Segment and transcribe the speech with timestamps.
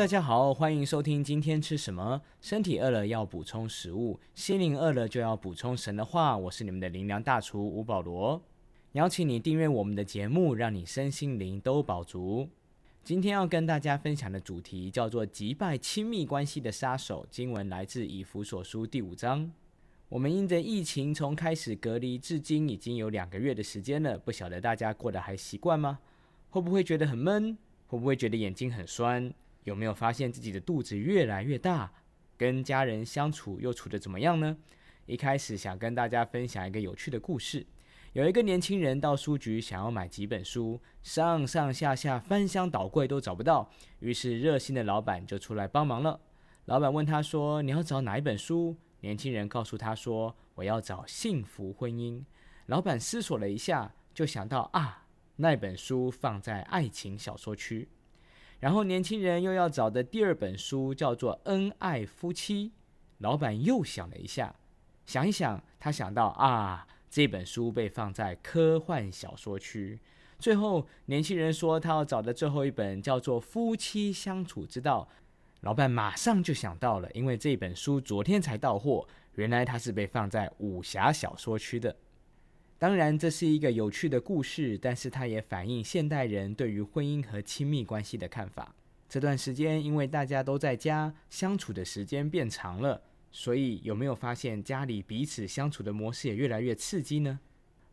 [0.00, 2.22] 大家好，欢迎收听今天吃什么。
[2.40, 6.34] 身体饿了要补充食物，心灵饿了就要补充神的话。
[6.38, 8.42] 我是你们的灵粮大厨吴保罗，
[8.92, 12.48] 邀请你订阅我们的节目，让你身心灵都饱足。
[13.04, 17.26] 今天要跟大家分享的主题叫做击败亲密关系的杀手。
[17.30, 19.52] 经文来自以弗所书第五章。
[20.08, 25.98] 我们因着疫情从开始隔离至今已经有两个月的时间了，不晓得大家过得还习惯吗？
[26.48, 27.58] 会不会觉得很闷？
[27.88, 29.30] 会不会觉得眼睛很酸？
[29.64, 31.90] 有没有发现自己的肚子越来越大？
[32.36, 34.56] 跟家人相处又处得怎么样呢？
[35.06, 37.66] 一开始想跟大家分享一个有趣的故事。
[38.12, 46.20] 有一个年轻人到书局想要买几本书，上上下下翻箱倒柜都找不到，于是热心的老板就出来帮忙了。
[46.64, 52.24] 老板问他说：“你要找哪一本书？”年轻人告诉他说：“我要找幸福婚姻。”
[52.66, 57.88] 老板思索了一下，就想到啊，那本书放在爱情小说区。
[58.60, 62.68] 然后年轻人又要找的第二本书叫做《恩爱夫妻》，
[63.18, 64.54] 老板又想了一下，
[65.06, 66.86] 想一想，他想到啊。
[67.08, 69.98] 这本书被放在科幻小说区。
[70.38, 75.08] 最后，年轻人说他要找的最后一本叫做《夫妻相处之道》。
[75.62, 81.96] 老板马上就想到了，因为这本书昨天才到货，原来它是被放在武侠小说区的。
[82.80, 88.74] 当然，这是一个有趣的故事，但是它也反映现代人对于婚姻和亲密关系的看法。
[89.06, 93.02] 这段时间，因为大家都在家，相处的时间变长了。
[93.30, 97.38] 所以有没有发现家里彼此相处的模式也越来越刺激呢？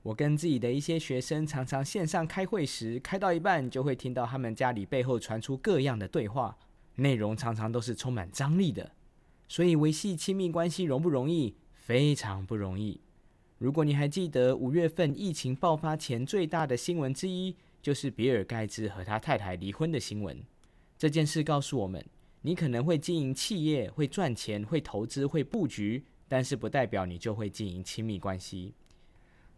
[0.03, 6.57] 我跟自己的一些学生常常线上开会时，开到一半就会听到他们家里背后传出各样的对话，
[6.95, 8.89] 内容常常都是充满张力的。
[9.49, 11.57] 所以维系亲密关系容不容易？
[11.73, 13.01] 非常不容易。
[13.57, 20.37] 如果你还记得五月份疫情爆发前最大的新闻之一，就是比尔盖茨和他太太离婚的新闻。
[20.97, 22.03] 这件事告诉我们。
[22.43, 28.73] 你可能会经营企业，会赚钱，会投资，会布局，但是不代表你就会经营亲密关系。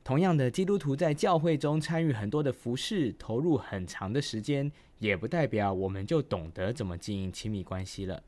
[0.04, 8.24] 同样的，基督徒在教会中参与很多的服饰，投入很长的时间，也不代表我们就懂得怎么经营亲密关系了。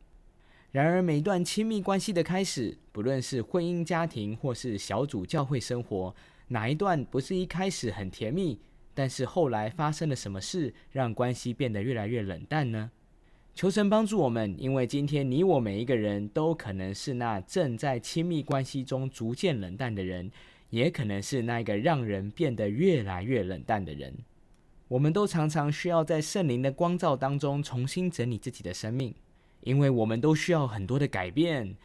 [0.72, 6.16] 然而，每一段亲密关系的开始，不论是婚姻家庭或是小组教会生活，
[6.48, 8.58] 哪一段不是一开始很甜蜜，
[8.94, 12.90] 但是后来发生了什么事，让关系变得越来越冷淡呢？
[13.54, 20.32] 求神帮助我们，因为今天你我每一个人都可能是那正在亲密关系中逐渐冷淡的人，
[20.70, 24.20] 也可能是那个让人变得越来越冷淡的人。
[24.88, 29.14] 我们都常常需要在圣灵的光照当中重新整理自己的生命，
[29.62, 31.76] 因为我们都需要很多的改变。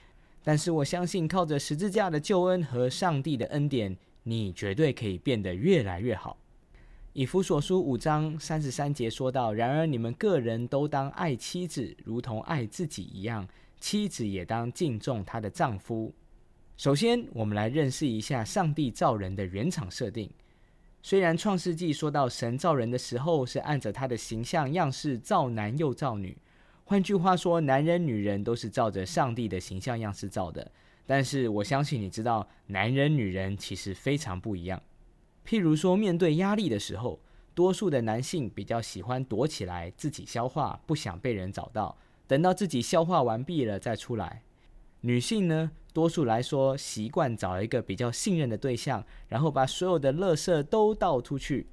[0.43, 6.39] 但是我相信，靠着十字架的救恩和上帝的恩典，你绝对可以变得越来越好。
[7.13, 13.43] 以弗所书五章三十三节说到：“然而你们个人都当爱妻子，如同爱自己一样；
[13.81, 16.15] 妻子也当敬重她的丈夫。”
[16.77, 20.31] 首先，我们来认识一下上帝造人的原厂设定。
[21.03, 26.37] 虽然创世纪说到神造人的时候是按着他的形象样式造男又造女，
[26.89, 30.71] 换句话说，男人女人都是照着上帝的形象样式造的。
[31.05, 34.81] 但是我相信你知道，男人女人其实非常不一样。
[35.45, 37.19] 譬如说，面对压力的时候，
[37.55, 41.97] 多数的男性比较喜欢躲起来自己消化，不想被人找到，
[42.29, 44.43] 等到自己消化完毕了再出来。
[45.01, 51.67] 女性呢，多数来说习惯找一个比较信任的对象，然后把所有的垃圾都倒出去。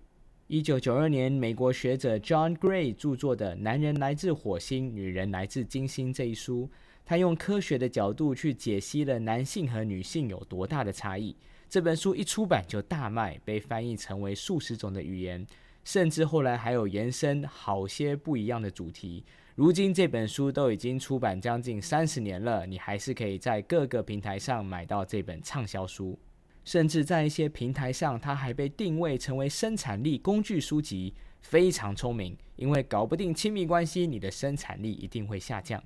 [0.53, 6.69] 一九九二年，美国学者 John Gray 著作的《男人来自火星，女人来自金星》这一书，
[7.03, 11.36] 他用科学的角度去解析了男性和女性有多大的差异。
[11.68, 15.44] 这本书一出版就大卖，被翻译成为数十种的语言，
[15.84, 19.25] 甚至后来还有延伸好些不一样的主题。
[19.56, 26.16] 如今这本书都已经出版将近三十年了，你还是可以在各个平台上买到这本畅销书，
[26.63, 32.38] 甚至在一些平台上，它还被定位成为生产力工具书籍，非常聪明。
[32.55, 35.84] 因为搞不定亲密关系，你的生产力一定会下降。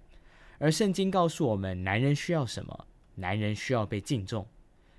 [0.59, 2.87] 而圣经告诉我们，男人需要什么？
[3.15, 4.47] 男人需要被敬重。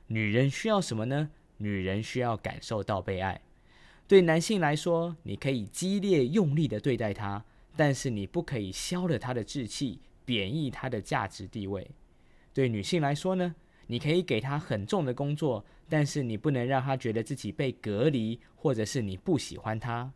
[0.07, 1.31] 女人需要什么呢？
[1.59, 3.41] 女人需要感受到被爱。
[4.07, 7.45] 对男性来说，你可以激烈用力的对待他，
[7.77, 11.91] 但是你不可以消了他的志气，贬义他的价值地位。
[12.55, 13.55] 对女性来说呢，
[13.89, 20.13] 你可以给他很重的工作，但是你不能让他觉得自己被隔离，或者是你不喜欢他。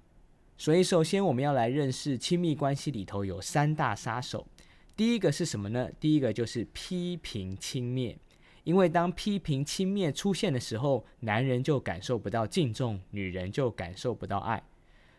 [0.57, 4.47] 所以，首先我们要来认识亲密关系里头有三大杀手。
[4.95, 5.91] 第一个是什么呢？
[5.99, 8.15] 第一个就是批评轻蔑。
[8.63, 14.63] 因为当批评轻蔑出现的时候，男人就感受不到敬重，女人就感受不到爱。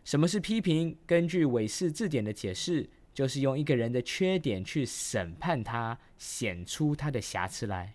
[0.05, 0.95] 什么是批评？
[1.05, 7.93] 根据韦氏字典的解释，就是用一个人的缺点去审判他，显出他的瑕疵来。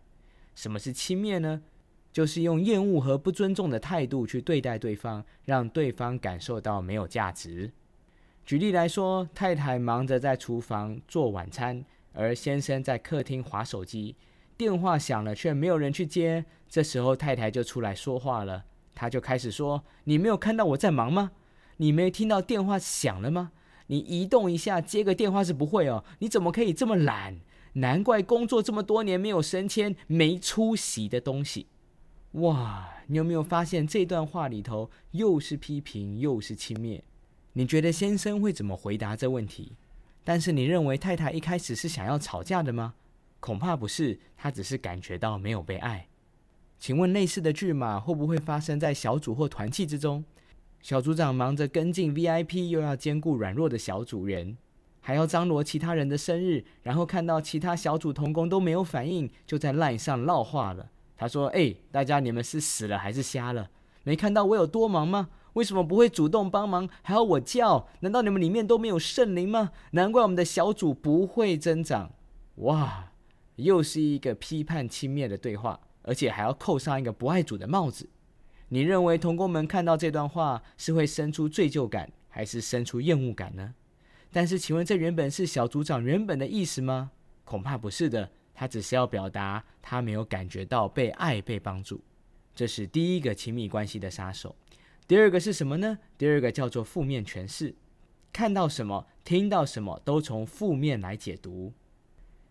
[0.59, 1.63] 什么是轻蔑呢？
[2.13, 7.71] 就是用厌恶和不尊重的态度去对待对方，让对方感受到没有价值。
[8.45, 14.17] 举例来说，太太忙着在厨房做晚餐，而先生在客厅划手机，
[14.57, 16.45] 电话响了却没有人去接。
[16.69, 18.65] 这时候太太就出来说话了，
[18.97, 21.31] 她就开始说：“你没有看到我在忙吗？
[21.77, 23.53] 你没听到电话响了吗？
[23.87, 27.39] 你移动一下接个电话是不会哦，你怎么可以这么懒？
[27.81, 31.67] 难怪工作这么多年没有升迁，没出息的东西。”
[32.33, 37.01] 哇，你有没有发现这段话里头又是批评又是轻蔑？
[37.55, 39.73] 你觉得先生会怎么回答这问题？
[40.23, 42.95] 但是你认为太太一开始是想要吵架的吗？
[43.41, 46.07] 恐怕不是，她只是感觉到没有被爱。
[46.79, 50.25] 请问类似的剧码会不会发生在小组或团契之中？
[50.83, 54.57] 小组长忙着跟进 VIP，又要兼顾软弱的小组员，
[55.09, 60.91] 还要张罗其他人的生日，然后看到其他小组同工都没有反应，就在 LINE 上唠话了。
[61.17, 63.71] 他说：“哎，大家你们是死了还是瞎了？
[64.05, 65.31] 没看到我有多忙吗？
[65.55, 67.89] 为什么不会主动帮忙，还要我叫？
[68.01, 69.73] 难道你们里面都没有圣灵吗？
[69.93, 72.13] 难怪我们的小组不会增长。
[72.57, 73.11] 哇，
[73.57, 78.11] 又是一个批判轻蔑的对话，而且还要扣上一个不爱主的帽子。
[78.69, 83.73] 你认为同工们看到这段话是会生出罪疚感，还是生出厌恶感呢？
[84.33, 87.11] 但是，请问这原本是小组长原本的意思吗？
[87.45, 88.31] 恐怕不是的。”
[88.61, 92.01] 他只是要表达他没有感觉到被爱、被帮助，
[92.57, 94.57] 这是第一个亲密关系的杀手。
[95.07, 95.97] 第二个是什么呢？
[96.19, 97.73] 第二个叫做负面诠释，
[98.33, 101.73] 看到什么、听到什么都从负面来解读。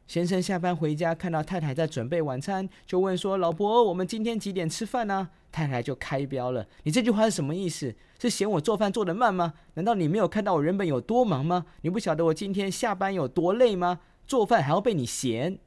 [0.08, 7.94] 先生下班回家，看到太太在准备晚餐，就问说：“老婆，我们今天几点吃饭呢？”太太就开标了：“你这句话是什么意思？
[8.18, 9.54] 是嫌我做饭做得慢吗？
[9.74, 11.66] 难道你没有看到我原本有多忙吗？
[11.82, 14.00] 你不晓得我今天下班有多累吗？
[14.26, 15.60] 做饭还要被你嫌。”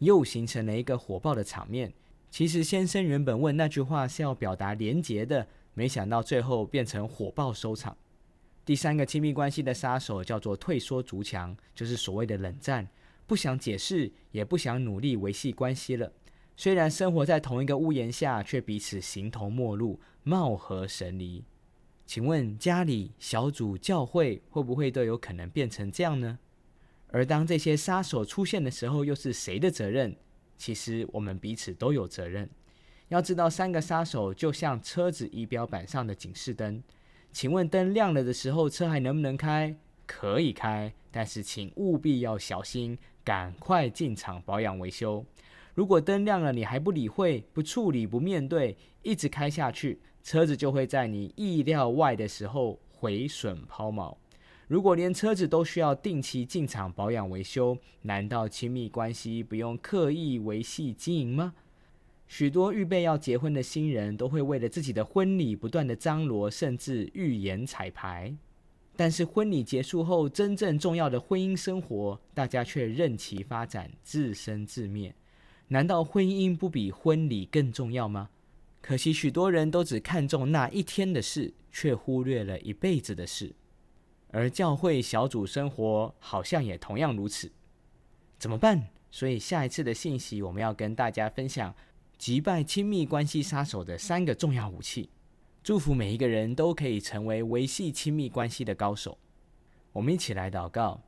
[0.00, 1.92] 又形成了一个火爆的场面。
[2.30, 7.96] 其实先生原本问那句话是要表达廉洁的，没想到最后变成火爆收场。
[8.64, 12.86] 第三个亲密关系的杀手叫做退缩逐强，就是所谓的冷战，
[13.30, 16.12] 不想解释，也不想努力维系关系了。
[16.56, 21.44] 虽然生活在同一个屋檐下，却彼此形同陌路，貌合神离。
[22.04, 26.40] 请问家里、小组、教会会不会都有可能变成这样呢？
[27.06, 30.16] 而当这些杀手出现的时候，又是谁的责任？
[30.56, 32.50] 其实我们彼此都有责任。
[33.10, 36.82] 要知道，三个杀手就像车子仪表板上的警示灯。
[37.30, 39.76] 请问，灯亮了的时候，车还能不能开？
[40.10, 45.24] 可以开，但是请务必要小心，赶快进厂保养维修。
[45.72, 54.16] 如果灯亮了，你还不理会、不处理、不面对，一直开下去，车子就会在你意料外的时候毁损抛锚。
[54.66, 61.54] 如果连车子都需要定期进厂保养维修，难道亲密关系不用刻意维系经营吗？
[62.26, 68.34] 许多预备要结婚的新人都会为了自己的婚礼不断的张罗，甚至预言彩排。
[69.00, 75.14] 但是婚礼结束后，真正重要的婚姻生活，大家却任其发展，自生自灭。
[75.68, 78.28] 难道婚姻不比婚礼更重要吗？
[78.82, 83.54] 可惜许多人都只看重那一天的事，却忽略了一辈子的事。
[84.32, 87.50] 而教会小组生活好像也同样如此，
[88.38, 88.88] 怎么办？
[89.10, 91.74] 所以下一次的信息，我们要跟大家分享
[92.18, 95.08] 击败亲密关系杀手的三个重要武器。
[95.62, 99.18] 祝福每一个人都可以成为维系亲密关系的高手。
[99.92, 101.02] 我们一起来祷告，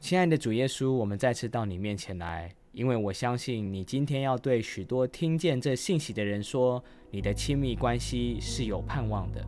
[0.00, 9.46] 亲爱的主耶稣，我们再次到你面前来，因为我相信你今天要对许多听见这信息的人说，你的亲密关系是有盼望的。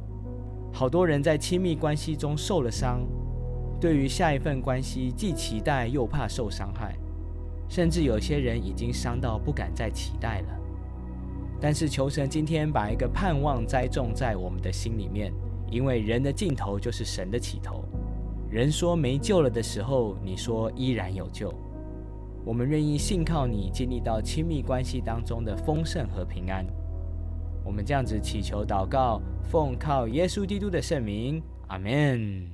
[0.70, 3.00] 好多人在亲密关系中受了伤，
[3.80, 6.94] 对于下一份关系既期待又怕受伤害，
[7.70, 10.59] 甚至有些人已经伤到不敢再期待了。
[11.60, 15.32] 但是求神今天把一个盼望栽种在我们的心里面，
[15.70, 17.84] 因为人的尽头就是神的起头。
[18.50, 21.52] 人说没救了的时候，你说依然有救。
[22.44, 26.66] 我们愿意信靠你，经历到亲密关系当中的丰盛和平安。
[27.62, 32.50] 我们这样子祈求祷告，奉靠耶稣基督的圣名，阿门。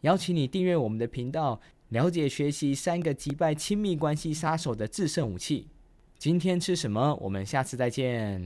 [0.00, 1.60] 邀请你订阅我们的频道，
[1.90, 5.68] 了解学习三个击败亲密关系杀手的制胜武器。
[6.18, 7.14] 今天吃什么？
[7.20, 8.40] 我们下次再见。